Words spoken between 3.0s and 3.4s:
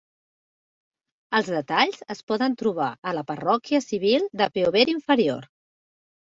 a la